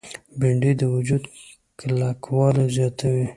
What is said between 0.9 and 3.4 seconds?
وجود کلکوالی زیاتوي